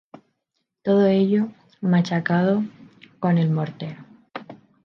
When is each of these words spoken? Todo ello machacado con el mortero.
Todo 0.81 1.05
ello 1.05 1.49
machacado 1.79 2.63
con 3.19 3.37
el 3.37 3.51
mortero. 3.51 4.03